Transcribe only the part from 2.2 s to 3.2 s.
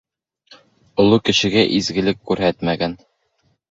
күрһәтмәгән